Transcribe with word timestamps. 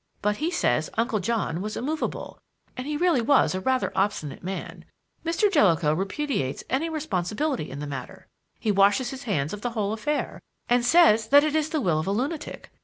But 0.23 0.37
he 0.37 0.49
says 0.49 0.89
Uncle 0.95 1.19
John 1.19 1.61
was 1.61 1.77
immovable; 1.77 2.41
and 2.75 2.87
he 2.87 2.97
really 2.97 3.21
was 3.21 3.53
a 3.53 3.59
rather 3.61 3.91
obstinate 3.95 4.43
man. 4.43 4.83
Mr. 5.23 5.51
Jellicoe 5.53 5.93
repudiates 5.93 6.63
any 6.71 6.89
responsibility 6.89 7.69
in 7.69 7.77
the 7.81 7.85
matter. 7.85 8.25
He 8.59 8.71
washes 8.71 9.11
his 9.11 9.25
hands 9.25 9.53
of 9.53 9.61
the 9.61 9.69
whole 9.77 9.93
affair, 9.93 10.41
and 10.67 10.83
says 10.83 11.27
that 11.27 11.43
it 11.43 11.55
is 11.55 11.69
the 11.69 11.81
will 11.81 11.99
of 11.99 12.07
a 12.07 12.11
lunatic. 12.11 12.71